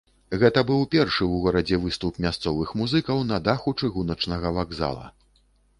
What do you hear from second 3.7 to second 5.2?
чыгуначнага вакзала.